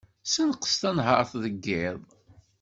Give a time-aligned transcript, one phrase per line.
[0.33, 1.99] Senqes tanhart deg yiḍ.